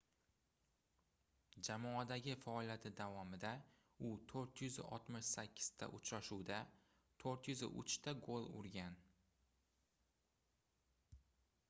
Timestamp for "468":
4.31-5.69